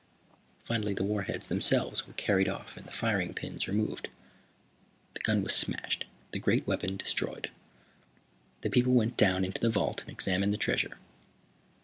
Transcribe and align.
Finally 0.63 0.95
the 0.95 1.03
warheads 1.03 1.47
themselves 1.47 2.07
were 2.07 2.13
carried 2.13 2.49
off 2.49 2.75
and 2.75 2.87
the 2.87 2.91
firing 2.91 3.35
pins 3.35 3.67
removed. 3.67 4.07
The 5.13 5.19
gun 5.19 5.43
was 5.43 5.53
smashed, 5.53 6.05
the 6.31 6.39
great 6.39 6.65
weapon 6.65 6.97
destroyed. 6.97 7.51
The 8.61 8.71
people 8.71 8.93
went 8.93 9.15
down 9.15 9.45
into 9.45 9.61
the 9.61 9.69
vault 9.69 10.01
and 10.01 10.09
examined 10.09 10.53
the 10.55 10.57
treasure. 10.57 10.97